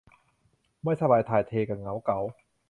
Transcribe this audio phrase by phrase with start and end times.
[0.83, 2.19] ไม่สบายถ่ายเทกะเหงาเก๋า